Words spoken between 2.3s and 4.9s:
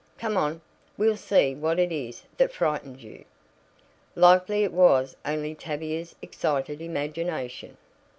that frightened you. Likely it